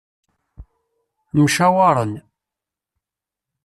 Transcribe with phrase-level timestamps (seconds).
[1.37, 2.13] Mcawaren.